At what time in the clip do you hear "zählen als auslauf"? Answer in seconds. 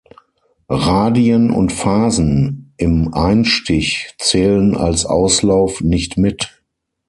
4.17-5.81